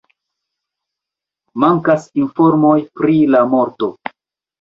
Mankas 1.63 2.07
informoj 2.21 2.73
pri 3.01 3.19
la 3.37 3.43
morto. 3.53 3.91